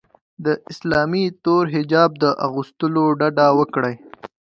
د 0.45 0.47
اسلامي 0.71 1.25
تور 1.43 1.63
حجاب 1.75 2.11
له 2.21 2.29
اغوستلو 2.47 3.05
ډډه 3.19 3.47
وکړي 3.59 3.95